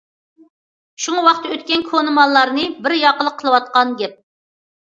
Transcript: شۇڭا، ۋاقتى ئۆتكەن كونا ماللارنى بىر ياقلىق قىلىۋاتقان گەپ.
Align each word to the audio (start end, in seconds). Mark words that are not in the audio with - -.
شۇڭا، 1.03 1.25
ۋاقتى 1.27 1.51
ئۆتكەن 1.57 1.85
كونا 1.91 2.13
ماللارنى 2.17 2.65
بىر 2.87 2.97
ياقلىق 3.03 3.39
قىلىۋاتقان 3.43 3.93
گەپ. 4.01 4.21